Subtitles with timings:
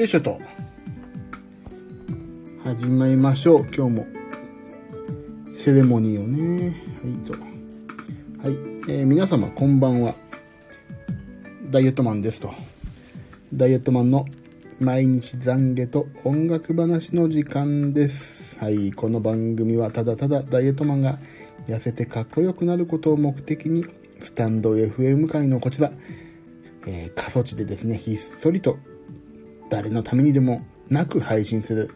[0.00, 0.40] よいしょと。
[2.64, 3.66] 始めましょう。
[3.66, 4.06] 今日も。
[5.54, 6.74] セレモニーをね。
[7.02, 7.32] はい、と。
[7.34, 7.38] は
[8.50, 8.56] い。
[8.88, 10.14] えー、皆様、こんばんは。
[11.70, 12.50] ダイエットマンですと。
[13.52, 14.24] ダイエットマンの
[14.78, 18.58] 毎日懺悔と音楽話の時間です。
[18.58, 18.92] はい。
[18.92, 21.18] この番組はただただダイエットマンが
[21.68, 23.84] 痩せてかっこよくなることを目的に、
[24.22, 25.92] スタンド FM 界のこちら、
[26.86, 28.78] えー、過疎地でですね、ひっそりと
[29.70, 31.90] 誰のためにでもなく配信する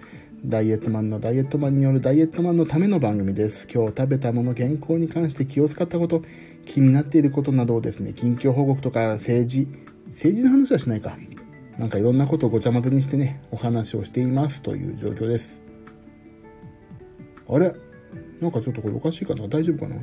[0.47, 3.67] ダイエットマンのダイエットマンによるダイエットマンのための番組です。
[3.67, 6.23] 今日食べたもの、健康に関して気を使ったこと、
[6.65, 9.69] 気になっていることなどをですね、近況報告とか政治、
[10.13, 11.17] 政治の話はしないか。
[11.79, 15.61] なんかいろんなことをごちゃ混ぜにしてね、お話をしていますという状況です。
[17.49, 17.75] あれ？
[18.41, 19.49] なんかちょっとこれおかしいかな？
[19.49, 19.97] 大丈夫かな？
[19.97, 20.03] ま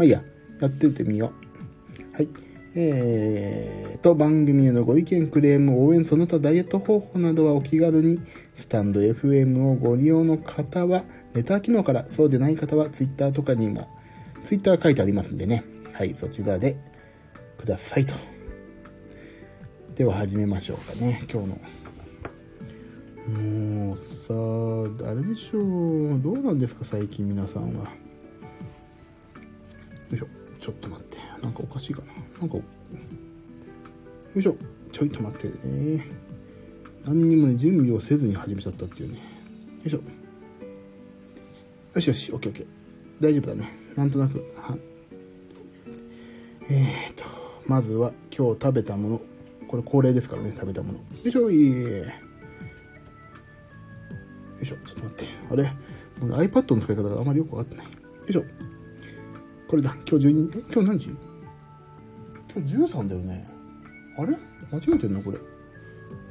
[0.00, 0.22] あいいや、
[0.60, 1.32] やっててみよ
[2.12, 2.16] う。
[2.16, 2.28] はい。
[2.74, 8.20] えー、と、番組へのご意見、クレーム、応援、その他ダイエット方法などはお気軽に、
[8.56, 13.88] スタンド FM をご利用の方は、レター機能から、そうでない方は Twitter とかにも、
[14.42, 15.64] Twitter 書いてありますんでね。
[15.92, 16.76] はい、そちらで
[17.58, 18.14] くださいと。
[19.94, 21.60] では始めましょうかね、今日の。
[23.38, 26.20] もうさ、あれでしょう？
[26.20, 27.84] どうなんですか、最近皆さんは。
[27.84, 27.90] よ
[30.14, 30.26] いしょ。
[30.58, 31.18] ちょっと待って。
[31.42, 32.12] なんかおかしいかな。
[32.42, 32.62] なんか、よ
[34.34, 34.56] いしょ。
[34.90, 36.04] ちょいと待ってね。
[37.04, 39.18] 何にもね、準備をせずに始めちゃったっていうね。
[39.18, 39.22] よ
[39.84, 40.00] いしょ。
[41.94, 42.66] よしよし、オッケーオッケー。
[43.20, 43.68] 大丈夫だね。
[43.94, 44.76] なんとなく、は、
[46.68, 47.24] えーと、
[47.68, 49.20] まずは今日食べたもの。
[49.68, 50.98] これ恒例ですからね、食べたもの。
[50.98, 51.70] よいしょ、いい。
[51.70, 52.04] よ
[54.60, 55.26] いしょ、ちょっと待って。
[55.48, 55.72] あれ
[56.20, 57.86] ?iPad の使い方があまりよくわかってない。
[57.86, 57.92] よ
[58.28, 58.44] いしょ。
[59.68, 59.96] これだ。
[60.10, 61.31] 今日12、え、今日何時？
[62.54, 63.48] 今日13だよね。
[64.18, 64.36] あれ？
[64.70, 65.38] 間違えてんのこれ。
[65.38, 65.44] こ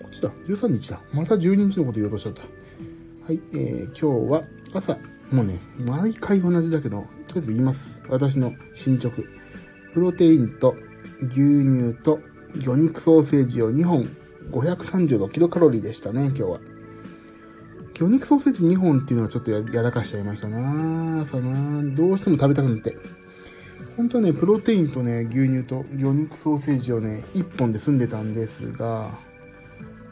[0.07, 0.29] っちだ。
[0.47, 1.01] 13日だ。
[1.13, 2.41] また12日のこと言おうとしちゃった。
[3.25, 4.43] はい、えー、今日は
[4.73, 4.97] 朝、
[5.31, 8.01] もうね、毎回同じだけど、とりあえず言います。
[8.09, 9.23] 私の進捗。
[9.93, 10.75] プロテインと
[11.21, 12.19] 牛乳と
[12.55, 14.05] 魚肉ソーセージを2本、
[14.51, 16.59] 536キロカロリーでしたね、今日は。
[17.93, 22.97] 魚肉ソーセージ2本っていうのはちょっとやらかしちゃいましたな朝などうしても食べたくなって。
[24.01, 29.11] 本当はね、プロテインとね、牛乳と魚肉ソーセージをね、1本で済んでたんですが、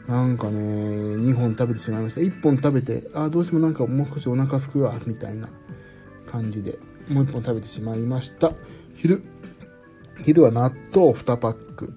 [0.06, 2.20] なんかね、2本食べてしまいました。
[2.20, 5.48] 1本食べて、ああ、どうしてもなんかもう少しお腹すくわ、みたいな
[6.30, 6.78] 感じで、
[7.08, 8.52] もう1本食べてしまいました。
[8.94, 9.24] 昼。
[10.22, 11.92] 昼は納豆2パック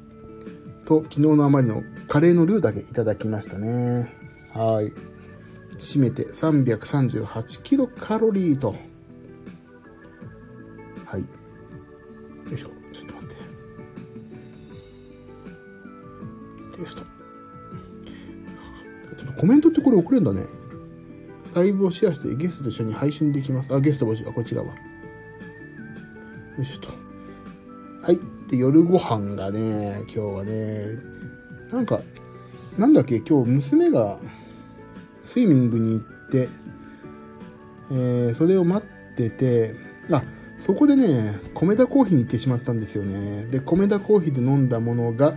[0.87, 4.11] と、昨日のあまりのカレーのルーだけいただきましたね。
[4.51, 4.91] はい。
[5.77, 8.92] 締めて338キロカロリーと。
[12.66, 12.68] ょ。
[12.94, 13.30] ちょっと待っ
[16.72, 16.78] て。
[16.78, 17.03] テスト。
[19.18, 20.47] ちょっとコメントってこれ送れるんだね。
[21.56, 23.74] ライブをシェアしてゲストと一緒に配信できます。
[23.74, 24.25] あ、ゲスト募集。
[24.28, 24.68] あ、こちらは。
[24.68, 24.74] よ
[26.59, 26.90] いしょと。
[28.02, 28.19] はい。
[28.50, 30.88] で、夜ご飯がね、今日はね、
[31.72, 32.00] なんか、
[32.78, 34.20] なんだっけ、今日娘が
[35.25, 36.50] スイミングに行って、
[37.91, 39.75] えー、それを待ってて、
[40.12, 40.24] あ、
[40.66, 43.46] そこでね、米田コーヒーに行ってしまったんですよね。
[43.47, 45.35] で、米田コーヒーで飲んだものが、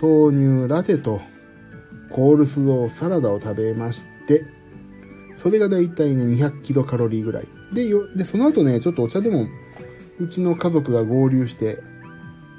[0.00, 1.20] 豆乳ラテと
[2.10, 4.46] コールスローサラダを食べまして、
[5.36, 7.48] それがだいたいね、200キロカロリーぐらい。
[7.74, 9.46] で、よで、その後ね、ちょっとお茶でも、
[10.18, 11.80] うちの家族が合流して、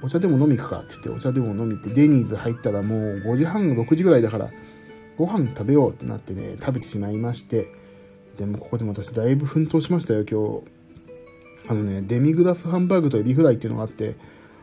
[0.04, 4.52] お茶でも飲み行くかって言って、お茶でも飲み行って、デニーズ入ったらもう5時半、6時ぐらいだから、
[5.18, 7.68] ご飯食べようってなってね、食べてしまいまして、
[8.38, 10.75] でもここでも私だいぶ奮闘しましたよ、今日。
[11.68, 14.16] あのね、デミグラスハンバーグとエビフライっていうのがあって、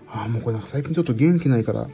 [0.08, 1.88] ああ、もうこれなんか最近ちょっと元気ないから、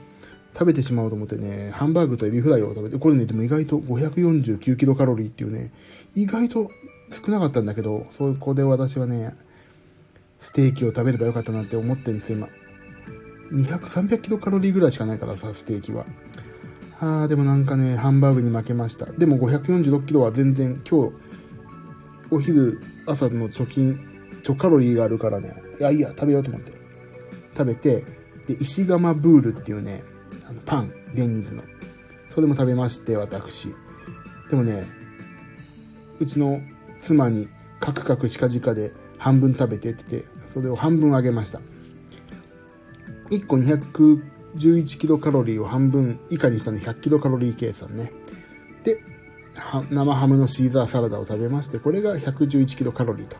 [0.54, 5.72] 食べてしまおうと思ってね、ハンバーグとエビフライを食べて、これね、でも意外と549キロカロリーっていうね、
[6.14, 6.70] 意外と
[7.12, 9.36] 少なかったんだけど、そこで私はね、
[10.40, 12.48] ステーキを食べればよかったなって思ってるんですよ、今。
[13.52, 16.06] 200、300キロカロリーぐらいしかないからさ、ステーキは。
[17.00, 19.06] ああ、でもなんかね、ハンバーグに負けました。
[19.06, 21.14] でも546キロは全然今日、
[22.30, 24.07] お昼、朝の貯金
[24.48, 26.72] ちょ、カロリーがあるからね、いや、いや、食べようと思って。
[27.52, 28.02] 食べて、
[28.46, 30.02] で、石窯ブールっていうね、
[30.48, 31.62] あの、パン、デニーズの。
[32.30, 33.74] それも食べまして、私。
[34.48, 34.86] でもね、
[36.18, 36.62] うちの
[36.98, 37.48] 妻に
[37.78, 41.60] カクカクしかじかで半分食べてって言って、それを半分あげました。
[43.30, 48.14] 1個211キロカロリーを半分以下にしたの100キロカロリー計算ね。
[48.82, 49.02] で、
[49.90, 53.36] 生ハムのシーザーサラダを食べまして、これが111キロカロリーと。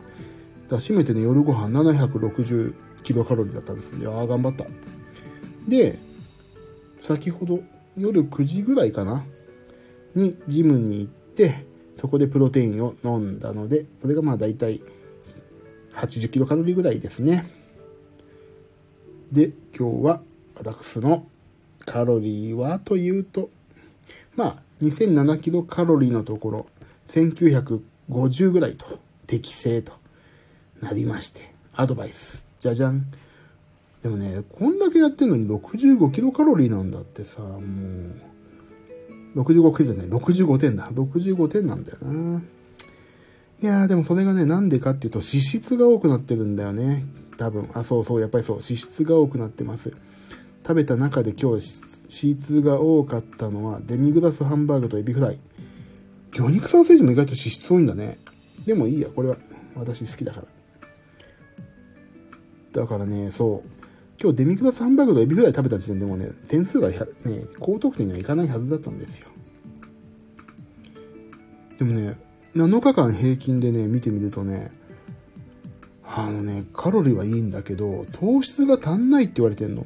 [0.69, 2.73] だ締めてね、夜ご飯760
[3.03, 3.95] キロカロリーだったんです。
[3.95, 4.65] いやー、頑張った。
[5.67, 5.99] で、
[7.01, 7.61] 先ほど
[7.97, 9.25] 夜9時ぐらいかな？
[10.15, 14.81] にジムに行って、そこでプロテインを飲んだので、それがまあ大体
[15.93, 17.45] 80キロカロリーぐらいですね。
[19.31, 20.21] で、今日は
[20.55, 21.27] 私の
[21.85, 23.49] カロリーはというと、
[24.35, 26.67] まあ、2007キロカロリーのところ、
[27.07, 29.93] 1950ぐらいと、適正と
[30.81, 32.45] なりまして、アドバイス。
[32.59, 33.05] じゃじゃん。
[34.01, 37.59] でもね、こんだけやってんのに65キロカロリーなんだってさ、も
[39.35, 40.89] う、65キロじゃない、65点だ。
[40.91, 42.41] 65点なんだよな。
[43.61, 47.03] いやーでもそれがね、なんでかっていうと脂質が多くなってるんだよね。
[47.37, 47.69] 多分。
[47.73, 49.91] あ、そうそう、やっぱりそう、脂質が多くなってます。
[50.63, 55.39] 食べた中で今日脂質が多かったのはデミグラスハンバーグとエビフライ。
[56.31, 58.17] 魚肉ソーセージも意外と脂質多いんだね。
[58.65, 59.37] でもいいや、これは
[59.75, 60.47] 私好きだから。
[62.73, 63.69] だからね、そう。
[64.21, 66.97] 今日デミグラスハンバーグとエビフライ食べた時点でもね、点数がね、
[67.59, 69.27] 高得点にはいかないはずだったんですよ。
[71.77, 72.17] でもね、
[72.55, 74.71] 7日間平均でね、見てみるとね、
[76.03, 79.85] あのね、カロリーはいいんだけど、糖質が足んないって言われてんの。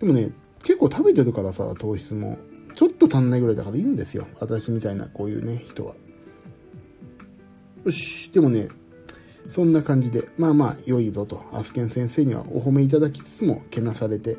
[0.00, 0.32] でもね、
[0.62, 2.36] 結構食べてるからさ、糖質も。
[2.74, 4.26] ちょっと足んないぐらいだからいいんですよ。
[4.38, 5.94] 私みたいな、こういうね、人は。
[7.84, 8.30] よし。
[8.32, 8.68] でもね、
[9.48, 14.36] そんな感じで、まあまあ、良いぞと、アスケン先生にはお褒めいただきつつも、けなされて、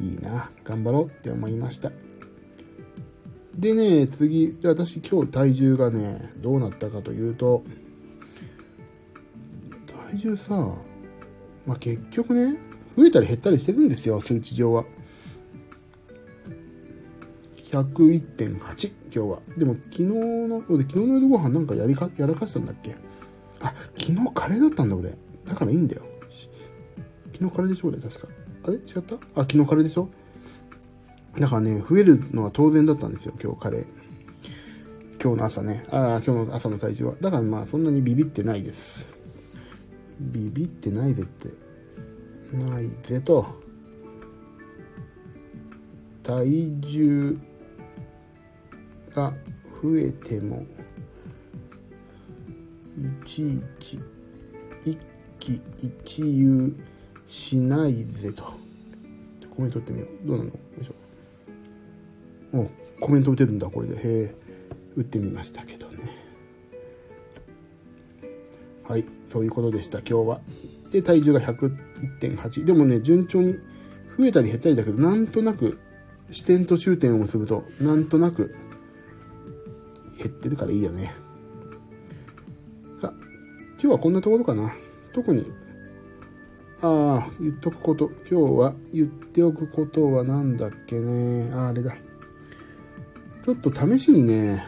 [0.00, 1.92] いいな、頑張ろうって思いました。
[3.56, 7.64] でね、次、私今日体重がね、どうなったかというと、
[10.10, 10.74] 体重さ、
[11.66, 12.56] まあ、結局ね、
[12.96, 14.84] 増えたり減ったりしてるんですよ、数値上は。
[17.70, 19.40] 101.8、今日は。
[19.58, 22.96] でも、昨日の、昨日の夜ご飯なんかやりか、やらかしたんだっけ？
[23.60, 25.14] あ、昨日カレーだったんだ、俺。
[25.46, 26.02] だからいいんだよ。
[27.32, 28.28] 昨日カレーでしょ、俺、確か。
[28.64, 28.74] あれ？
[28.76, 29.14] 違った？
[29.14, 30.08] あ、昨日カレーでしょ？
[31.38, 33.86] だからね、増えるのは当然だったんですよ、今日カレー。
[35.22, 35.84] 今日の朝ね。
[35.90, 37.14] ああ、今日の朝の体重は。
[37.20, 39.10] だからまあ、そんなにビビってないです。
[40.20, 41.48] ビビってないぜって。
[42.56, 43.46] ないぜと。
[46.22, 47.38] 体重
[49.14, 49.32] が
[49.82, 50.64] 増えても、
[53.24, 53.98] ちいち、
[54.84, 54.98] 一
[55.38, 56.76] 喜一憂
[57.26, 58.44] しないぜと。
[59.54, 60.28] コメント打ってみよう。
[60.28, 60.50] どうなの？
[60.50, 60.94] よいしょ。
[62.52, 62.66] お
[63.00, 64.34] コメント打てるんだこれでへえ
[64.96, 65.98] 打ってみましたけどね
[68.88, 70.40] はいそういうことでした今日は
[70.90, 73.52] で体重が101.8でもね順調に
[74.18, 75.78] 増えたり減ったりだけどなんとなく
[76.30, 78.54] 支点と終点を結ぶとなんとなく
[80.16, 81.14] 減ってるからいいよね
[83.80, 84.72] 今日はこんなところかな。
[85.12, 85.46] 特に。
[86.80, 88.10] ああ言っとくこと。
[88.28, 91.50] 今日は言っておくことは何だっけね。
[91.52, 91.96] ああれだ。
[93.42, 94.64] ちょっと試しにね、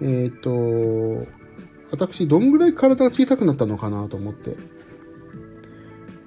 [0.00, 1.26] えっ、ー、と、
[1.90, 4.56] 私、どんぐらい体が小さくなったのかなと思って、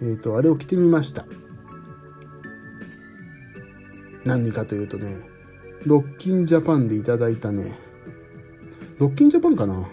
[0.02, 1.26] えっ、ー、と、あれを着てみました。
[4.24, 5.18] 何かというとね、
[5.86, 7.78] ロッキンジャパンでいただいたね、
[8.98, 9.88] ロッキンジャパンかな。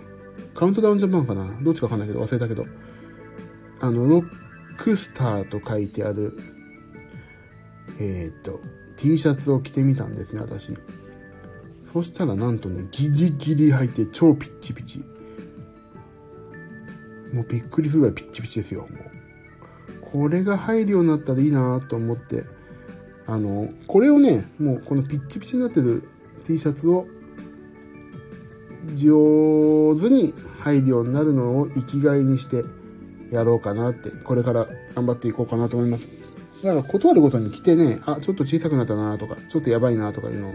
[0.65, 1.61] カウントダウンジャパンかな？
[1.61, 2.65] どっちかわかんないけど忘れたけど、
[3.81, 4.27] あの、ロッ
[4.79, 6.39] クスターと書いてある、
[8.01, 8.63] えっ、ー、と、
[8.97, 10.75] T シャツを着てみたんですね、私。
[11.93, 15.05] そしたらなんとね、ギリギリ履いて超ピッチピチ。
[17.35, 18.91] もうびっくりするぐらいピッチピチですよ、もう。
[20.01, 22.45] これが入るようになったらいいなと思って、
[23.27, 26.09] あの、これをね、もうこのピッチピチになってる
[26.45, 27.07] T シャツを
[28.95, 32.65] 上手に入るようになるのを生きがいにして
[33.31, 36.09] やろうかなって、これから頑張っていこうかなと思います。
[36.63, 40.53] だから、断るごとに来てね、あ、ちょっと小さくなったなとか、ちょっとやばいなとかいうのを、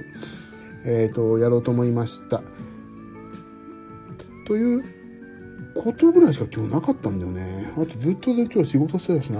[0.85, 2.41] えっ、ー、と、やろうと思いました。
[4.47, 4.83] という
[5.75, 7.71] ことぐらいしか今日なかったんだよね。
[7.77, 9.39] あとずっとで今日仕事してたしな。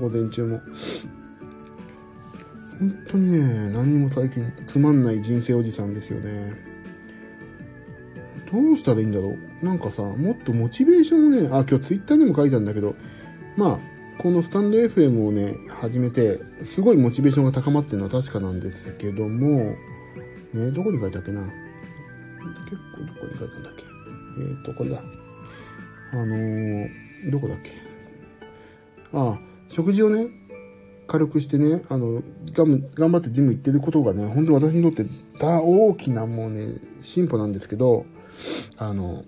[0.00, 0.60] 午前中も。
[2.78, 6.69] 本当にね、何にも最近つまんない人生おじさんですよね。
[8.52, 9.64] どうしたらいいんだろう。
[9.64, 12.94] なんかさ、もっとモチベーションをね、あ、今日ツイッターにも書いたんだけど、
[13.56, 13.78] まあ、
[14.18, 19.76] このスタンド FM をね、始めて、すごいモチベーションが高まってるのは確かなんですけども、
[20.52, 21.42] ね、どこに書いたっけな。
[21.42, 21.52] 結
[22.96, 23.84] 構どこに書いたんだっけ。
[24.40, 25.02] えっ、ー、と、これだ。
[26.12, 27.70] あのー、どこだっけ。
[29.12, 29.38] ああ、
[29.68, 30.28] 食事をね、
[31.06, 38.06] 軽くしてね、あの、頑張ってジム行ってることがね、本当私にとって大きなもうね、進歩なんですけど、
[38.76, 39.24] あの、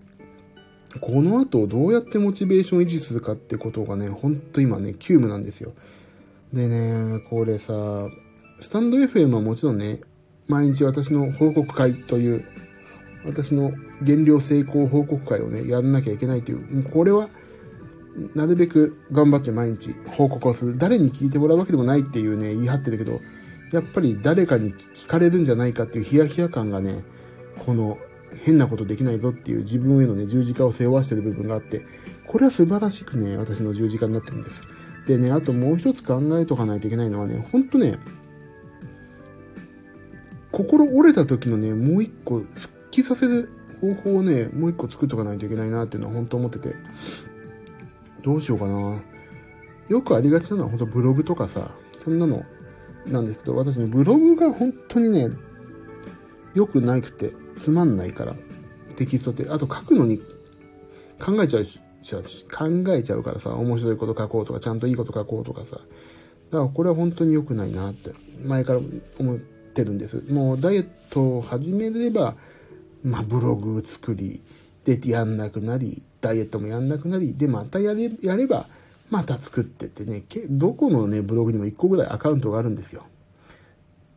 [1.01, 5.73] この後どうやってモチベーション維持するかってことがね、ほんと今ね、急務なんですよ。
[6.53, 8.09] でね、これさ、
[8.61, 10.01] スタンド FM はもちろんね、
[10.49, 12.45] 毎日私の報告会という、
[13.25, 17.29] 私の減量成功報告会をね、やんなきゃいけないという、もうこれは、
[18.35, 20.77] なるべく頑張って毎日報告をする。
[20.77, 23.21] 誰に聞いてもらうわけでもないっていうね、言い張ってるけど、
[23.73, 27.03] やっぱり誰かに聞かれるんじゃないかっていうヒヤヒヤ感がね、
[27.65, 27.97] この
[28.41, 31.85] 変なことできないぞっていう自分へのね、十字架を背負わせてる部分があって、
[32.27, 34.63] これは素晴らしくね、私の十字架になってるんです。
[35.07, 37.99] でね、あともう一つ考えとかないといけないのはね、ほんとね、
[40.51, 43.49] 心折れた時のね、もう一個復帰させる
[43.81, 46.77] 方法をね、もう一個作っとかないといけないなっていうのは本当思ってて、
[48.23, 49.03] どうしようかな。
[49.89, 52.45] よくありがちなのは本当ブログとかさ、そんなの
[53.07, 55.31] なんですけど、私ね、ブログが本当にね、
[56.55, 58.35] 良くなくて、つまんないから、
[58.97, 60.19] テキストって、あと書くのに
[61.21, 61.81] 考えちゃうし、
[62.51, 65.77] 考えちゃうからさ、面白いこと書こうとか、ちゃんといいこと書こうとかさ。
[66.51, 68.13] だからこれは本当に良くないなって、
[68.45, 68.81] 前から
[69.19, 70.25] 思ってるんです。
[70.29, 72.37] もうダイエットを始めれば、
[73.03, 74.43] まあブログ作り、
[74.85, 78.67] でやんなくなり、ダイエットもやんなくなり、でまたやれやれば、
[79.11, 83.05] また作ってってね、どこのね、ブログにも1個ぐらいアカウントがあるんですよ。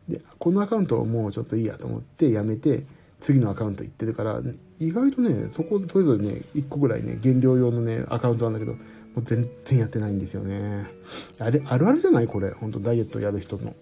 [0.08, 2.84] で、このアカウントをもうちょっといいやと思ってやめて、
[3.20, 4.40] 次のアカウント行ってるから、
[4.78, 8.78] 意外とね、そこ、それぞれね、1個ぐらいね、減量用のね、アカウントなんだけど、も
[9.16, 10.86] う全然やってないんですよね。
[11.38, 12.26] あれ、あるあるじゃない？
[12.26, 12.50] これ。
[12.50, 13.74] ほんとダイエットやる人の。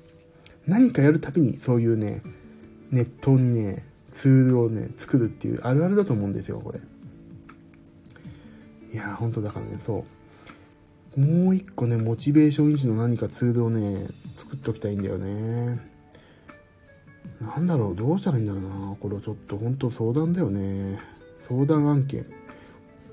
[0.66, 2.22] 何かやるたびに、そういうね、
[2.90, 6.80] ネットにね、ツールをね、作るっていう、あるあるだと思うんですよ、これ。
[8.92, 10.04] いや本当だからね、そ
[11.16, 11.20] う。
[11.20, 15.80] もう一個ね、モチベーション維持の何かツールをね、作っておきたいんだよね。
[17.44, 18.96] なんだろう、どうしたらいいんだろうな。
[18.98, 20.98] これちょっと本当相談だよね。
[21.48, 22.26] 相談案件。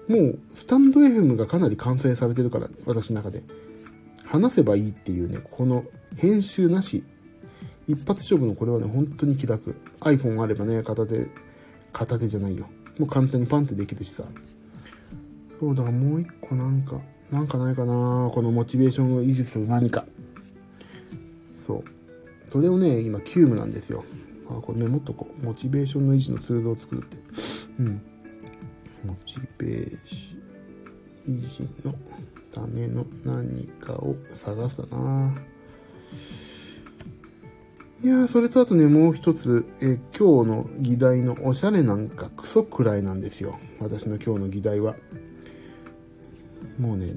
[0.08, 3.44] もう、スタンド FM がかなり完成されてるから、私の中で。
[4.26, 5.84] 話せばいいっていうね、この
[6.16, 7.04] 編集なし。
[7.88, 9.76] 一発勝負のこれはね、本当に気楽。
[10.00, 11.28] iPhone あればね、片手、
[11.92, 12.68] 片手じゃないよ。
[12.98, 14.24] もう簡単にパンってできるしさ。
[15.60, 20.06] そう、だもう一個なんか、なんかないかなこのモチベーションを維持する何か。
[21.66, 21.84] そう。
[22.52, 24.04] それをね、今、急務なんですよ。
[24.50, 27.18] あ、これね、もっとこう、モチベーションの維持のツールを作るって。
[27.80, 28.02] うん。
[29.06, 31.94] モチベーション維持の
[32.52, 35.36] ための何かを探すだな。
[38.04, 43.60] いやそれとあとね、もう一つ、え今日の議題のおしゃれなんかクソくらいなんですよ。
[43.80, 44.96] 私の今日の議題は。
[46.80, 47.16] もうね、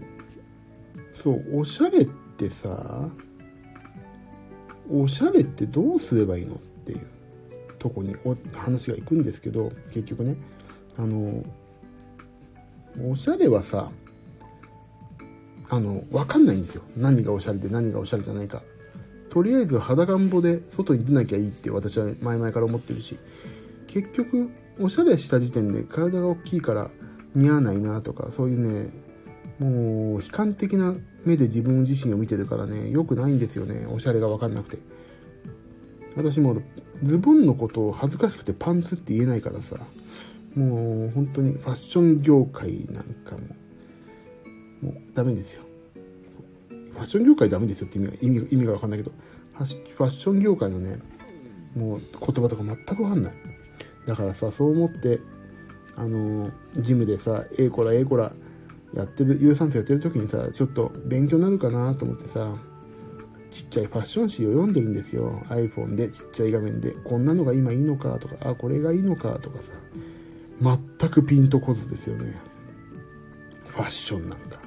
[1.10, 2.04] そう、おしゃれっ
[2.36, 3.08] てさ、
[4.90, 7.00] おしゃれってどうすればいいのっていう
[7.78, 8.14] とこに
[8.54, 10.36] 話がいくんですけど結局ね。
[10.96, 11.42] あの
[13.10, 13.90] おしゃれはさ
[15.68, 16.82] あの分かんないんですよ。
[16.96, 18.62] 何がおしゃれで何がおしゃれじゃないか。
[19.30, 23.18] とりあえず裸んぼで外に出なきゃいいって私は前々から思ってるし。
[23.94, 24.50] 結局
[24.80, 26.90] おしゃれした時点で体が大きいから
[27.36, 28.90] 似合わないなとかそういうね
[29.60, 33.86] もう悲観的な目で自分自身を見てるからね、良くないんですよね。
[33.86, 34.82] おしゃれがわかんなくて。
[36.16, 36.62] 私も
[37.02, 39.76] ズボンのことを恥ずかしくてパンツって言えないからさ、
[40.54, 43.40] もう本当にファッション業界なんかも、
[44.82, 45.62] もうダメですよ。
[46.92, 49.12] ファッション業界ダメですよって意味が意味意味がわかんないけど、
[49.54, 49.64] ファ
[50.06, 50.98] ッション業界のね、
[51.74, 53.32] もう言葉とか全くわかんない。
[54.06, 55.20] だからさ、そう思って、
[55.96, 58.32] あの、ジムでさ、ええこらええこら
[58.94, 62.54] やってる、有酸素やってる時にさ、ちょっと勉強になるかなと思ってさ、
[63.50, 65.42] ちっちゃいファッション誌を読んでるんですよ。
[65.48, 66.90] iPhone でちっちゃい画面で。
[67.04, 69.72] こんなのが今いいのかとか、あ、これがいいのかとかさ、
[70.60, 72.34] 全くピンとこずですよね。
[73.66, 74.60] ファッションなんか。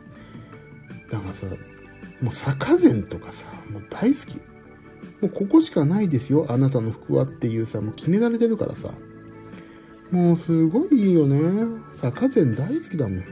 [1.11, 1.47] だからさ、
[2.21, 4.35] もう坂膳とかさ、もう大好き。
[5.21, 8.93] もうここしかないですよ、あなたの服はっていうさ、もう決められてるからさ。
[10.11, 11.39] もうすごいいいよね。
[11.93, 13.23] 坂膳大好きだもん。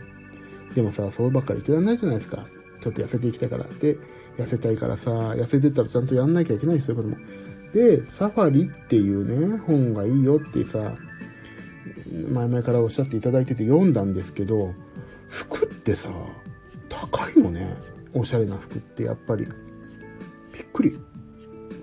[0.75, 2.45] でもさ、そうばっかり言ってらんないじゃないですか。
[2.81, 3.65] ちょっと痩せていきたいから。
[3.79, 3.97] で、
[4.37, 7.17] 痩せたいからさ、痩せてたらちゃんとやんなきゃいけないですよ、これも。
[7.73, 10.97] で、サファリっていうね、本がいいよってさ、
[12.31, 14.73] 前々からおっしゃっていただいてて読んだんですけど、
[15.29, 16.09] 服ってさ、
[16.89, 17.75] 高いのね。
[18.13, 19.45] おしゃれな服ってやっぱり。
[19.45, 20.97] びっくり。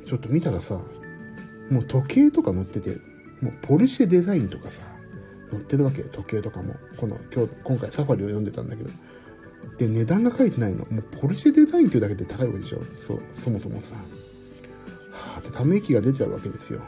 [0.05, 0.79] ちょっと見たらさ、
[1.71, 2.99] もう時計とか載ってて、
[3.41, 4.83] もうポルシェデザインとかさ、
[5.53, 6.75] 載ってるわけ時計とかも。
[6.97, 8.91] この今日今回サファリを読んでたんだけど。
[9.79, 10.79] で値段が書いてないの。
[10.91, 12.83] もうポルシェデザインっていうだけで高いわけでしょ。
[13.07, 13.95] そそもそもさ。
[15.13, 16.81] はあでため息が出ちゃうわけですよ。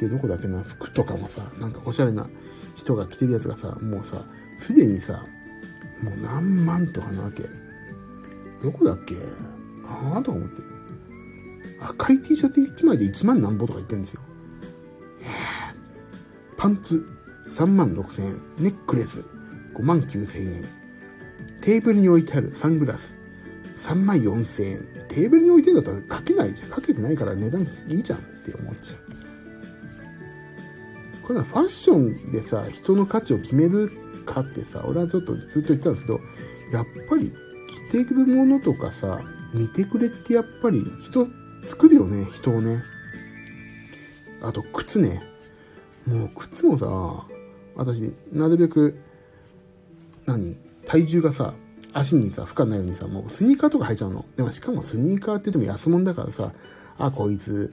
[0.00, 0.62] でどこだっけな？
[0.62, 2.26] 服とかもさなんかおしゃれな
[2.76, 4.24] 人が着てるやつがさもうさ
[4.58, 5.24] すでにさ
[6.02, 7.44] もう何万とかなわけ。
[8.62, 9.16] どこだっけ？
[9.86, 10.62] ああとか思って。
[11.80, 14.20] 赤い T シャツ1枚で1万なんぼとか言ってるんですよ。
[16.56, 17.06] パンツ。
[17.48, 18.40] 3万6千円。
[18.58, 19.24] ネックレス
[19.74, 20.64] 5万9千円。
[21.60, 23.14] テーブルに置いてあるサングラス
[23.78, 24.78] 3万4千円。
[25.08, 26.70] テーブルに置いてんだったらかけないじゃん。
[26.70, 29.18] かけてないから値段いいじゃんって思っちゃう。
[31.22, 33.90] これはファッションでさ、人の価値を決める
[34.24, 36.20] かってさ、俺はちょっとずっと言ってたんですけど、
[36.72, 37.32] やっぱり
[37.90, 39.20] 着てるものとかさ、
[39.52, 41.28] 見てくれってやっぱり人
[41.62, 42.82] 作るよね、人をね。
[44.40, 45.22] あと、靴ね。
[46.06, 47.26] もう靴もさ、
[47.78, 48.98] 私、なるべく、
[50.26, 50.56] 何？
[50.84, 51.54] 体重がさ、
[51.92, 54.24] 足にさ、負荷ないようにさ、もうスニーカーとか履いちゃうの。
[54.36, 56.52] でもしかもスニーカーって言っても安物だからさ、
[56.98, 57.72] あ、こいつ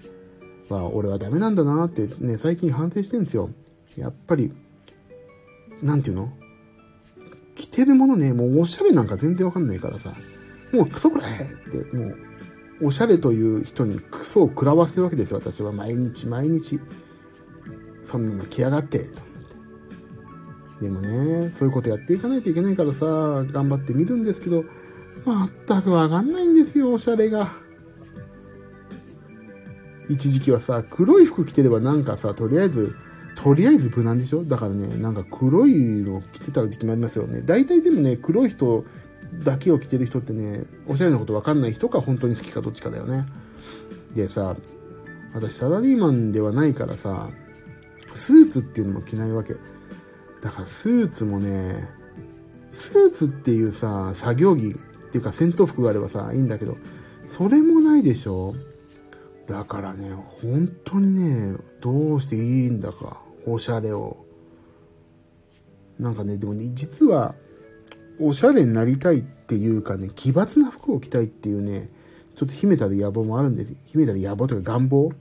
[0.69, 3.49] は俺はダメなんだなってね、最近反省してるんですよ。
[3.97, 4.53] やっぱり、
[5.81, 6.31] なんていうの？
[7.55, 10.13] 着てるものね、もうおしゃれなんか全然わかんないからさ、
[10.71, 12.05] もうクソくらえって、も
[12.81, 15.71] う、おしゃれという人にクソを食らわせるわけですよ、私は。
[15.71, 16.79] 毎日毎日。
[18.03, 19.21] そんなの着やがって、と。
[20.85, 23.05] でもね、そういうことやっていかないといけないからさ、
[23.51, 24.63] 頑張ってみるんですけど、
[25.25, 27.53] まったくわかんないんですよ、おしゃれが。
[30.07, 32.93] 一時期はさ、黒い服着てればなんかさ、とりあえず、
[33.35, 34.43] とりあえず無難でしょ？
[34.43, 37.41] だからね、なんか黒いの着てた時期もありますよね。
[37.41, 38.85] 大体でもね、黒い人
[39.43, 43.25] だけを着てる人ってね、おしゃれなことわかんない人か本当に好きかどっちかだよね。
[44.13, 44.55] でさ、
[45.33, 47.29] 私サラリーマンではないからさ、
[48.13, 49.55] スーツっていうのも着ないわけ。
[50.45, 51.87] だからスーツもね、
[52.71, 56.77] スーツっていうさ、作業着っていうか戦闘服があればさ、いいんだけど、
[57.25, 58.53] それもないでしょ
[59.47, 64.23] だからね、本当にね、どうしていいんだか、おしゃれを。
[65.97, 67.33] なんかね、でもね、実は、
[68.19, 71.89] おしゃれになりたいっていうかね、奇抜な服を着たいっていうね、
[72.35, 73.73] ちょっと秘めた野望もあるんです。
[73.87, 75.11] 秘めた野望というか願望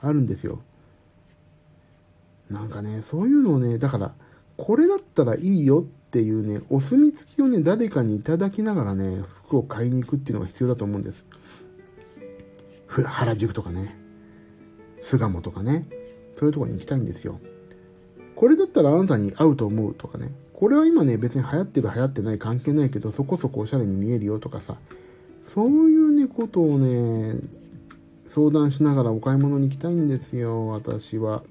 [0.00, 0.60] あるんですよ。
[2.48, 4.14] なんかね、そういうのをね、だから、
[4.56, 11.24] これだったらいいよっていうね、お墨付きをね、誰かにいただきながらね、服を買いに行くっていうのが必要だと思うんです。
[12.86, 13.98] 原宿とかね、
[15.00, 15.86] 巣鴨とかね、
[16.36, 17.40] そういうとこに行きたいんですよ。
[18.36, 24.76] これだったらあなたに合うと思うとかね、これは今ね、別に流行ってる流行ってない関係ないけど、そこそこおしゃれに見えるよとかさ、
[25.42, 27.36] そういうね、ことをね、
[28.28, 31.42] 相談しながらお買い物に行きたいんですよ、私は。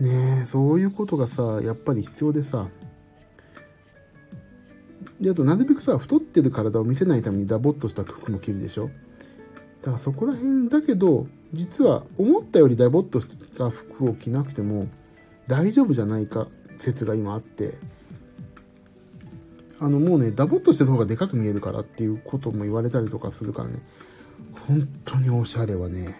[0.00, 2.68] ねえ、そういうことがさ、やっぱり必要でさ、
[5.20, 8.90] で、あと、なるべくさ、太ってる体を見せないためにダボっとした服も着るでしょ。
[9.82, 14.86] だからそこら辺だけど、実は思ったよりダボっとした服を着なくても
[15.46, 17.74] 大丈夫じゃないか説が今あって、
[19.78, 23.80] あのもうね、ダボっとしてる方がでかく見えるからっていうことも言われたりとかするからね、
[24.66, 26.14] 本当におしゃれはね、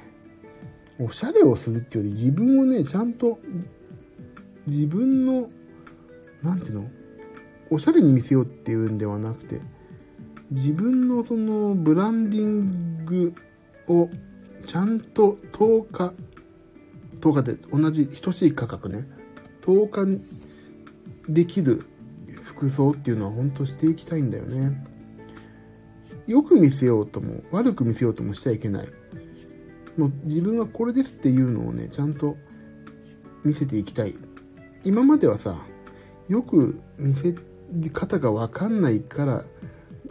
[1.00, 3.38] おしゃれをするっていうより自分をね、ちゃんと
[4.66, 5.48] 自分の、
[6.42, 6.90] なんていうの？
[7.70, 9.60] おしゃれに見せようっていうんではなくて、
[10.50, 13.34] 自分のそのブランディング
[13.88, 14.10] を
[14.66, 16.14] ちゃんと10日、
[17.20, 19.06] 10日で同じ等しい価格ね、
[19.62, 21.86] 10日できる
[22.42, 24.84] 服装っていうのは本当していきたいんだよね。
[26.26, 28.88] よく見せようとも、悪く見せようともしちゃいけない。
[30.00, 32.38] もう自分はこれですっていうのをね、ちゃんと
[33.44, 34.16] 見せていきたい。
[34.82, 35.60] 今まではさ、
[36.26, 37.34] よく見せ
[37.92, 39.44] 方がわかんないから、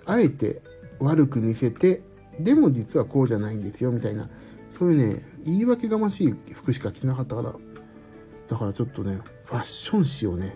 [0.05, 0.61] あえて
[0.99, 2.03] 悪く見せて、
[2.39, 4.29] でも実はこうじゃないんですよ、みたいな、
[4.69, 7.55] そういうね、言い訳がましい服しか着なかったから、
[8.47, 10.55] だからちょっとね、ファッション誌をね、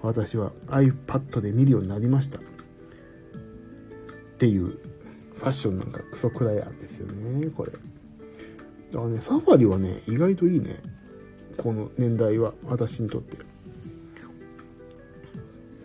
[0.00, 2.38] 私は iPad で見るようになりました。
[2.38, 2.42] っ
[4.38, 7.72] ていう、ファッションなんかクソくらいなんですよね、これ。
[8.92, 10.82] だからね、サファリはね、意外といいね。
[11.56, 13.38] この年代は、私にとって。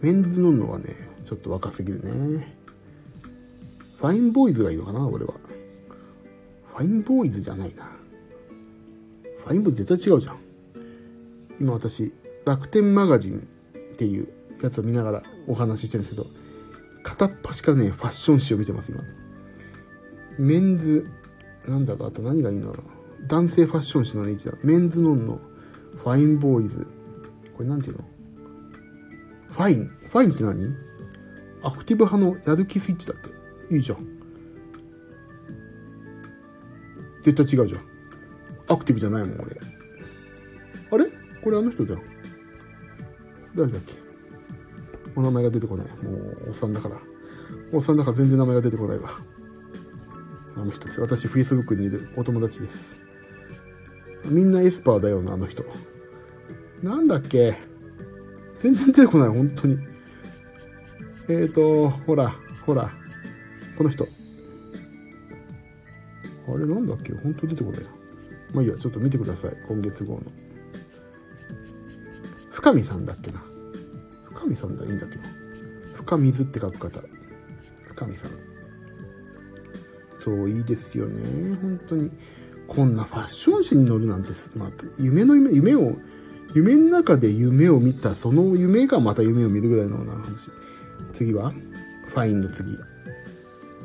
[0.02, 2.58] メンズノンノはね、ちょっと若すぎるね。
[3.98, 5.34] ファインボーイズがいいのかな、俺は。
[6.68, 7.90] ファインボーイズじゃないな。
[9.40, 10.38] ファインボーイズ絶対違うじゃん。
[11.60, 12.14] 今私、
[12.46, 14.28] 楽天マガジンっていう
[14.62, 16.28] やつを見ながらお話ししてるんですけど、
[17.04, 19.02] 片っ端からね、ファッション誌を見てます、今。
[20.38, 21.08] メンズ、
[21.68, 22.76] なんだろう、あと何がいいの
[23.28, 24.54] 男性ファッション誌のね、一だ。
[24.64, 25.42] メンズノンの
[25.98, 26.88] ファインボーイズ。
[27.56, 28.06] これなんていうの？
[29.52, 29.88] ファイン。
[29.88, 30.76] ファインって何？
[31.64, 33.30] アクティブ派のやる気スイッチだって。
[33.76, 34.08] いいじゃん。
[37.24, 37.82] 絶対違うじゃん。
[38.70, 39.60] アクティブじゃないもん、俺。
[40.92, 41.12] あれ？
[41.44, 42.02] これあの人じゃん。
[43.56, 43.96] 誰だっけ？
[45.16, 45.88] お名前が出てこない。
[45.88, 46.98] もう、おっさんだから。
[47.74, 49.10] おっさんだから全然名前が出てこないわ。
[50.56, 51.02] あの人です。
[51.02, 52.96] 私、Facebook にいるお友達です。
[54.28, 55.66] みんなエスパーだよな、あの人。
[56.84, 57.56] なんだっけ？
[58.60, 59.78] 全然出てこない、本当に。
[61.30, 62.36] えーと、ほら、
[62.66, 62.92] ほら、
[63.78, 64.08] この人。
[66.48, 67.14] あれなんだっけ？
[67.14, 67.90] 本当出てこないな。
[68.54, 69.58] まあいいや、ちょっと見てください。
[69.68, 70.22] 今月号の。
[72.52, 73.44] 深見さんだっけな？
[74.34, 75.18] 深見さんだいいんだっけ？
[75.18, 75.24] な。
[75.96, 77.02] 深水って書く方。
[77.86, 78.32] 深見さん。
[80.20, 81.56] そう、いいですよね。
[81.62, 82.12] 本当に。
[82.68, 85.96] こんなファッション誌に乗るなんて、まあ、夢の夢、夢を、
[86.54, 90.52] 夢の中で夢を見た、その夢がまた夢を見るぐらいのな話。
[91.14, 91.52] 次は？
[92.08, 92.72] ファインの次。
[92.72, 92.82] フ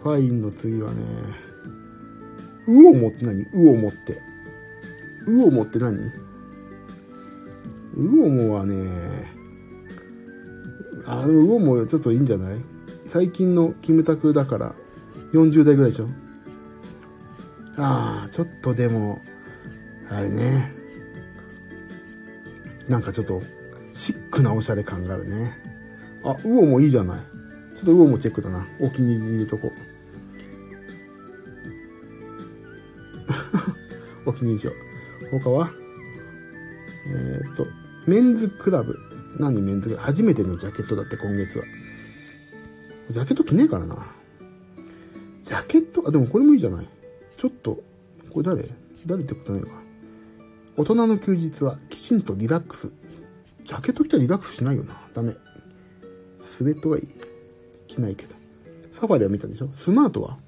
[0.04, 1.02] ァインの次はね、
[2.66, 3.42] うをもって何？
[3.54, 4.20] うをもって。
[5.26, 5.96] うをもって何？
[7.94, 8.74] うおもはね、
[11.06, 12.58] あの、うおもちょっといいんじゃない？
[13.06, 14.74] 最近のキムタクだから
[15.32, 16.08] 40代ぐらいでしょ？
[17.76, 19.22] ああ、ちょっとでも、
[20.10, 20.72] あれね。
[22.88, 23.42] なんかちょっと、
[23.92, 25.58] シックなおしゃれ感があるね。
[26.24, 27.20] あ、ウオもいいじゃない。
[27.76, 28.66] ちょっとウオもチェックだな。
[28.80, 29.72] お気に入りに入れとこ
[34.26, 34.28] う。
[34.30, 34.72] お気に入りしよ
[35.32, 35.38] う。
[35.38, 35.70] 他は？
[37.06, 37.66] えっ、と、
[38.06, 38.98] メンズクラブ。
[39.38, 39.88] 何メンズ？
[39.88, 41.64] クラブ初めてのジャケットだって今月は。
[43.10, 44.06] ジャケット着ねえからな。
[45.42, 46.04] ジャケット？
[46.06, 46.88] あ、でもこれもいいじゃない。
[47.42, 47.82] ちょっと、
[48.30, 48.68] これ誰？
[49.04, 49.72] 誰ってことないのか。
[50.76, 52.92] 大人の休日はきちんとリラックス。
[53.64, 55.02] ジャケット着たらリラックスしないよな。
[55.12, 55.34] ダメ。
[56.40, 57.08] スウェットはいい。
[57.88, 58.36] 着ないけど。
[58.92, 59.70] サファリは見たでしょ？
[59.72, 60.38] スマートは？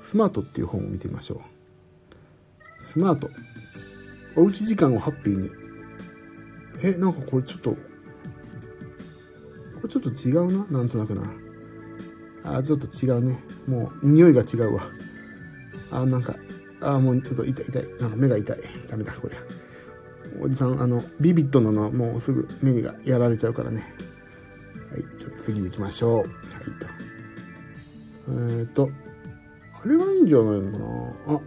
[0.00, 1.42] スマートっていう本を見てみましょ
[2.80, 2.84] う。
[2.84, 3.28] スマート。
[4.36, 5.50] おうち時間をハッピーに。
[6.84, 7.78] え、なんかこれちょっと、こ
[9.82, 10.78] れちょっと違うな。
[10.78, 11.22] なんとなくな。
[12.44, 13.38] あ、ちょっと違うね。
[13.66, 14.90] もう、匂いが違うわ。
[15.90, 16.34] あ、なんか、
[16.80, 17.88] あ、もうちょっと痛い痛い。
[18.00, 18.58] なんか目が痛い。
[18.88, 19.36] ダメだ、これ。
[20.40, 23.84] おじさん、あの、ビビットのの、もうすぐ目がやられちゃうからね。
[24.90, 26.16] はい、ちょっと次行きましょう。
[26.18, 26.86] はい、と。
[28.28, 28.90] えっ、ー、と、
[29.82, 30.78] あれがいいんじゃないのか
[31.32, 31.40] なあ、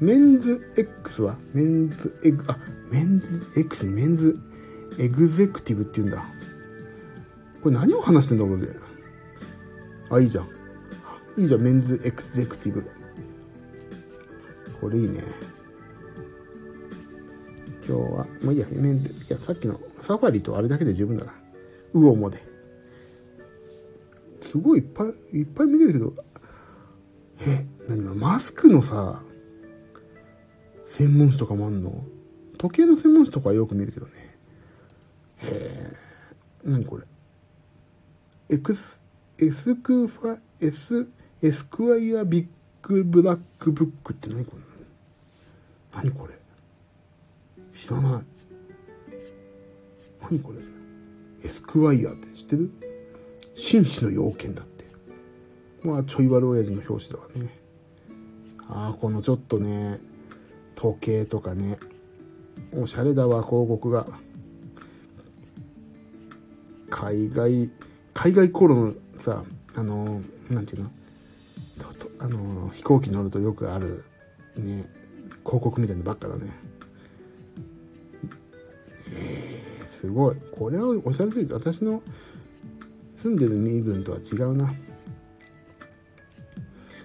[0.00, 1.36] メンズ X は？
[1.52, 2.58] メンズエグ、あ、
[2.90, 4.38] メンズ X にメンズ
[4.98, 6.24] エグゼクティブって言うんだ。
[7.62, 8.83] これ何を話してんだ、俺で？
[10.14, 10.48] あ、いいじゃん。
[11.36, 12.88] いいじゃん、メンズエグゼクティブ。
[14.80, 15.22] これいいね。
[17.86, 21.34] 今日は、まあいいや、メンズ、いや、さっきのサファリとあれだけで十分だな。
[21.94, 22.42] ウオモで。
[24.40, 26.14] すごいいっぱい、いっぱい見てるけど、
[27.40, 29.20] え、何マスクのさ、
[30.86, 32.04] 専門誌とかもあんの？
[32.56, 34.12] 時計の専門誌とかはよく見るけどね。
[35.38, 35.92] へえ、
[36.62, 37.04] 何これ？
[38.50, 39.02] エクス、
[39.40, 41.08] エスクファ、エス、
[41.42, 44.62] Esquire Big Black Book って何これ？
[45.94, 46.34] 何これ？
[47.74, 48.22] 知らない。
[50.30, 50.58] 何これ？
[51.44, 52.70] エスクワイアって知ってる？
[53.54, 54.84] 紳士の要件だって。
[55.82, 57.58] まあ、ちょい悪親父の表紙だわね。
[58.68, 59.98] ああ、このちょっとね、
[60.74, 61.78] 時計とかね
[62.72, 64.06] おしゃれだわ広告が
[66.90, 67.70] 海外
[68.12, 69.42] 海外頃のさ
[69.74, 70.90] あのなんていうの？
[72.18, 74.04] あの飛行機乗るとよくある
[74.56, 74.84] ね
[75.44, 76.50] 広告みたいなばっかだね。
[79.16, 80.36] え、すごい。
[80.52, 82.02] これはおしゃれすぎて私の
[83.16, 84.72] 住んでる身分とは違うな。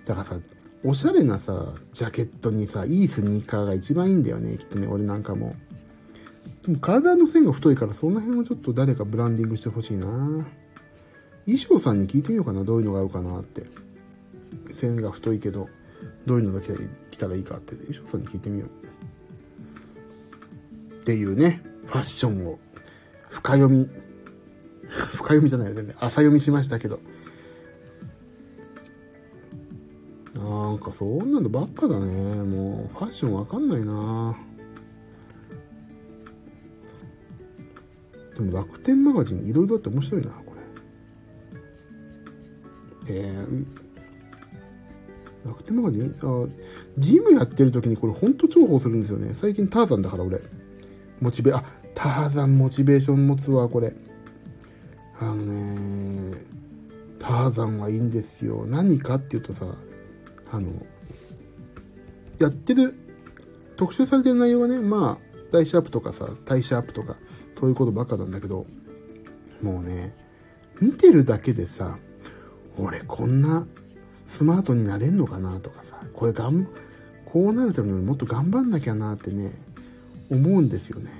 [0.05, 0.39] だからさ
[0.83, 5.55] おしゃれなさ、ジャケットにさ、いいスニーカーが一番いいんだよね、きっとね、俺なんかも。
[6.63, 10.07] でも体の線が太いから、その辺をちょっと誰かブランディングしてほしいな。
[11.57, 13.65] 衣装さんに聞いてみようかな、どういうのが合うかなって。
[14.73, 15.67] 線が太いけど、
[16.25, 16.73] どういうのだけ
[17.11, 18.69] 着たらいいかって、衣装さんに聞いてみよう。
[21.01, 22.59] っていうね、ファッションを。
[23.29, 23.87] 深読み、
[24.89, 25.81] 深読みじゃないよ。
[25.81, 26.99] ね、浅読みしましたけど、
[30.35, 32.43] なんかそんなのばっかだね。
[32.43, 34.37] もうファッションわかんないな。
[38.35, 40.31] でも楽天マガジンいろいろあって面白いな、
[43.09, 43.65] えー、
[45.47, 46.15] 楽天マガジン？
[46.21, 46.47] あ、
[46.97, 49.33] ジムやってる時にこれほんと重宝するんですよね。
[49.33, 50.39] 最近ターザンだから俺。
[51.19, 51.63] モチベ、あ、
[51.95, 53.93] ターザンモチベーション持つわ、これ。
[55.19, 56.45] あのね、
[57.19, 58.65] ターザンはいいんですよ。
[58.65, 59.75] 何かっていうとさ、
[60.51, 60.71] あの、
[62.37, 62.93] やってる、
[63.75, 67.17] 特集されてる内容はね、まあ、大シャープとかさ、タイシャープとか、
[67.59, 68.65] そういうことばっかなんだけど、
[69.61, 70.15] もうね、
[70.79, 71.97] 見てるだけでさ、
[72.77, 73.67] 俺こんな
[74.25, 76.67] スマートになれんのかなとかさ、これがん、
[77.25, 79.51] こうなるためにもっと頑張んなきゃなってね、
[80.29, 81.11] 思うんですよね。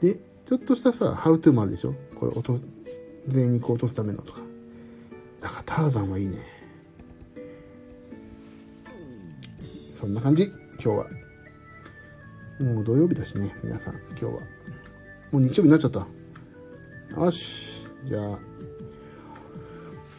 [0.00, 1.94] で、ちょっとしたさ、ハウトゥーもあるでしょ？
[2.14, 2.58] これ落と、
[3.28, 4.40] 全肉を落とすためのとか。
[5.40, 6.38] だからターザンはいいね。
[9.94, 11.06] そんな感じ、今日は。
[12.60, 14.30] もう土曜日だしね、皆さん、今日は。
[15.30, 16.06] もう日曜日になっちゃった。
[17.20, 17.86] よし。
[18.04, 18.38] じゃあ、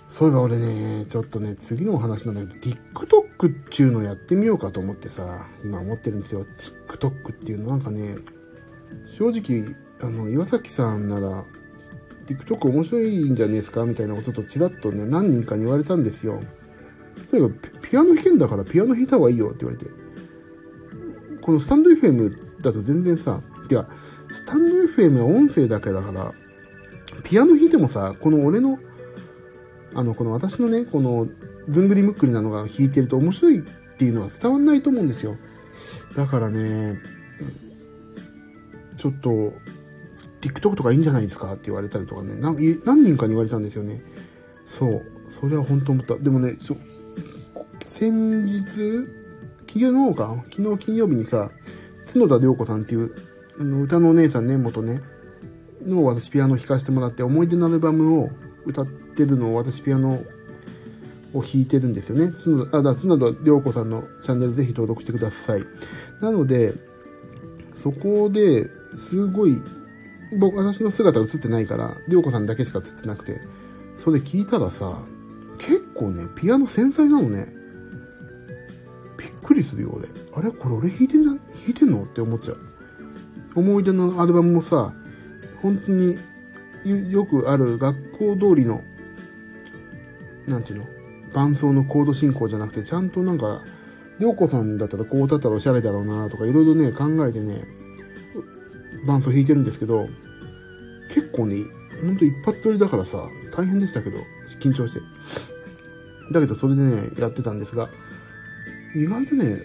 [0.10, 6.45] そういえば俺ね、ちょっとね、次のお話なんだけど、TikTok っていうのをやってみようかと思ってさ、今思ってるんですよ。
[6.88, 8.15] TikTok っていうのなんかね、
[9.06, 11.45] 正直、あの、岩崎さんなら、
[12.26, 13.86] TikTok 面白いんじゃねえですか？
[13.86, 16.41] みたいなこととちらっとね、何人かに言われたんですよ。
[17.32, 17.50] 例えば、
[17.82, 19.91] ピアノ弾けんだからピアノ弾いた方がいいよって言われて。
[21.41, 23.88] このスタンド FM だと全然さ、いや、
[24.32, 26.34] スタンド FM は音声だけだから、
[27.24, 28.80] ピアノ弾いてもさ、この俺の、
[29.93, 31.28] あの、この私のね、この、
[31.67, 33.62] ずんぐりむっくりなのが弾いてると面白いっ
[33.97, 35.36] ていうのは伝わんないと思うんですよ。
[36.15, 36.97] だからね、
[38.97, 39.54] ちょっと、
[40.41, 42.56] TikTok とかいいんじゃないですかって言われたりとかね、何
[43.04, 44.02] 人かに言われたんですよね。
[44.65, 45.06] そう。
[45.30, 46.15] それは本当思った。
[46.15, 46.56] でもね、
[47.86, 48.63] 先日、
[49.67, 51.52] 昨日か、昨日金曜日にさ、
[52.12, 53.13] 角田涼子さんっていう、
[53.60, 55.02] あの歌のお姉さんね、元ね、
[55.86, 58.30] の私ピアノ弾かせてもらって、思い出のアルバムを
[58.65, 60.24] 歌ってるのを私ピアノ
[61.34, 62.32] を弾いてるんですよね。
[62.32, 65.64] 角田、あ、だ角田涼子さんのチャンネルぜひ登録してください。
[66.22, 66.74] なので、
[67.76, 69.62] そこで、すごい、
[70.38, 73.42] 僕、私の姿映ってないから、涼子さんだけしか映ってなくて、
[73.96, 75.02] それ聞いたらさ、
[75.58, 77.54] 結構ね、ピアノ繊細なのね。
[79.18, 80.08] びっくりするよ、俺。
[80.34, 80.52] あれ？
[80.52, 82.04] これ俺弾いてんじゃ、弾いてんの？
[82.04, 82.58] って思っちゃう。
[83.56, 84.94] 思い出のアルバムもさ、
[85.62, 86.18] 本当に
[87.12, 88.82] よくある学校通りの、
[90.50, 90.86] なんていうの？
[91.34, 93.62] 伴奏のコード進行じゃなくて、ちゃんとなんか、
[94.20, 97.64] りょうこさんだったらこうだったらおしゃれだろうなとか、いろいろね、考えてね、
[99.06, 100.10] 伴奏弾いてるんですけど、
[101.14, 101.58] 結構ね、
[102.02, 104.18] ほんと一発撮りだからさ、大変でしたけど、
[104.60, 105.02] 緊張して。
[106.32, 107.90] だけどそれでね、やってたんですが、
[108.96, 109.64] 意外とね、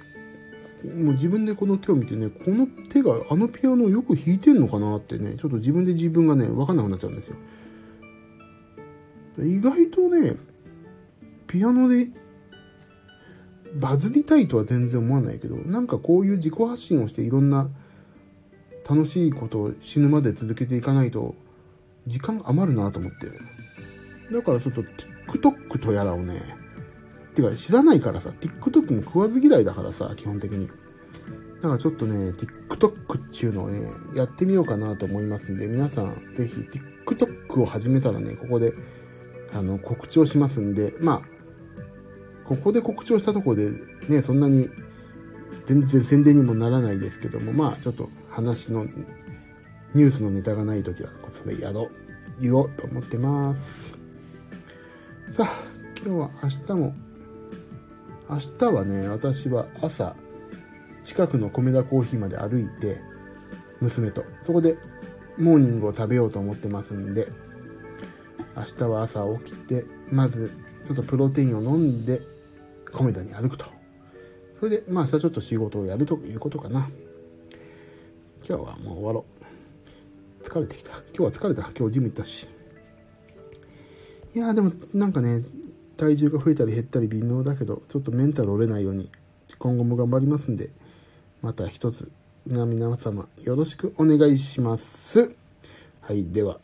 [0.85, 7.37] もう自分でこの手を見てね、この手があのピアノをよく弾いてんのかなってね、ちょっと自分で自分がね、わかんなくなっちゃうんですよ。
[9.39, 10.37] 意外とね、
[11.55, 12.09] ピアノで
[13.75, 17.71] バズりたいとは全然思わないけど、なんかこういう自己発信をしていろんな
[18.89, 21.37] 楽しいことを死ぬまで続けていかないと、
[22.09, 23.29] 時間余るなと思って。
[24.35, 24.83] だからちょっと
[25.29, 26.41] TikTok とやらをね、
[27.37, 30.67] てか知らないからさ、TikTok も食わず嫌いだからさ、基本的に。
[30.67, 33.81] だからちょっとね、TikTok っていうのをね、
[34.17, 36.57] やってみようかなと思いますんで、皆さんぜひ
[37.07, 38.73] TikTok を始めたらね、ここで、
[39.53, 41.34] あの、告知をしますんで、まあ、
[42.45, 43.73] ここで告知をしたとこで、
[44.09, 44.69] ね、そんなに
[45.67, 48.87] 全然宣伝にもならないですけども、まあ、ちょっと話の、
[49.95, 51.91] ニュースのネタがないときは、それやろ
[52.39, 53.95] う、言おうと思ってます。
[55.31, 55.51] さあ、
[55.97, 56.95] 今日は明日も
[58.29, 60.17] 明日はね、私は朝、
[61.05, 62.99] 近くの米田コーヒーまで歩いて、
[63.81, 64.79] 娘と、そこで
[65.37, 67.29] モーニングを食べようと思ってますんで、
[68.57, 70.51] 明日は朝起きて、まず、
[70.87, 72.23] ちょっとプロテインを飲んで、
[72.95, 73.67] 米田に歩くと。
[74.61, 76.89] それで、まあ明日ちょっと仕事をやるということかな。
[78.49, 79.25] 今日はもう終わろ
[80.43, 80.45] う。
[80.45, 80.91] 疲れてきた。
[80.91, 81.63] 今日は疲れた。
[81.77, 82.49] 今日ジム行ったし。
[84.35, 85.45] いやーでもなんかね、
[85.97, 89.11] 体重が増えたり減ったり微妙だけど、ちょっとメンタル折れないように、
[89.59, 90.71] 今後も頑張りますんで、
[91.43, 92.11] また一つ、
[92.47, 95.35] 皆様よろしくお願いします。
[96.01, 96.61] はい、では、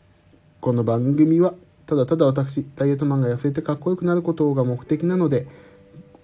[0.59, 1.55] この番組は、
[1.87, 5.47] ただただ私、ダイエットマンが痩せてかっこよくなることが目的なので、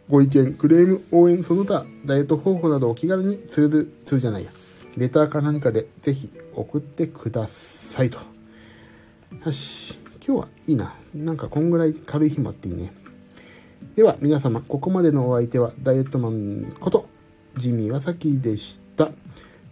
[0.10, 4.50] ご意見、クレーム、応援、その他、ダイエット方法などお気軽にツール、ツールじゃないや、
[4.96, 8.20] レターか何かでぜひ送ってくださいと。
[9.46, 9.98] よし。
[10.26, 10.94] 今日はいいな。
[11.16, 12.92] なんかこんぐらい軽い日もあっていいね。
[13.96, 17.08] では皆様、ここまでのお相手はダイエットマンこと
[17.58, 19.12] ジミーワサキでした。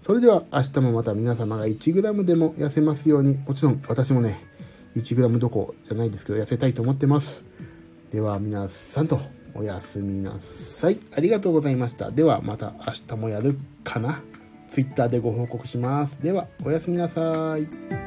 [0.02, 4.43] それでは明日もまた皆様が 1g でも痩せますように、もちろん私もね、
[4.95, 7.43] 1g どころじゃないですけど痩せたいと思ってます。
[8.12, 9.19] では皆さんと
[9.56, 11.00] おやすみなさい。
[11.15, 12.12] ありがとうございました。
[12.12, 14.22] ではまた明日もやるかな
[14.68, 16.22] ?Twitter でご報告します。
[16.22, 18.05] ではおやすみなさい。